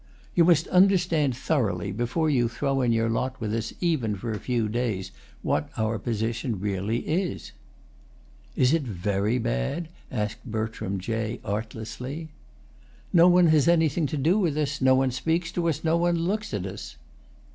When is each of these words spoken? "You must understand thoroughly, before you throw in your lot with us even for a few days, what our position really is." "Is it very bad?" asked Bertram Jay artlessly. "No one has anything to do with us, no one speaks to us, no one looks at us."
"You 0.33 0.45
must 0.45 0.65
understand 0.69 1.37
thoroughly, 1.37 1.91
before 1.91 2.27
you 2.27 2.49
throw 2.49 2.81
in 2.81 2.91
your 2.91 3.07
lot 3.07 3.39
with 3.39 3.53
us 3.53 3.71
even 3.81 4.15
for 4.15 4.31
a 4.31 4.39
few 4.39 4.67
days, 4.67 5.11
what 5.43 5.69
our 5.77 5.99
position 5.99 6.59
really 6.59 7.01
is." 7.01 7.51
"Is 8.55 8.73
it 8.73 8.81
very 8.81 9.37
bad?" 9.37 9.89
asked 10.11 10.43
Bertram 10.43 10.97
Jay 10.97 11.39
artlessly. 11.45 12.29
"No 13.13 13.27
one 13.27 13.45
has 13.49 13.67
anything 13.67 14.07
to 14.07 14.17
do 14.17 14.39
with 14.39 14.57
us, 14.57 14.81
no 14.81 14.95
one 14.95 15.11
speaks 15.11 15.51
to 15.51 15.69
us, 15.69 15.83
no 15.83 15.97
one 15.97 16.15
looks 16.17 16.51
at 16.51 16.65
us." 16.65 16.95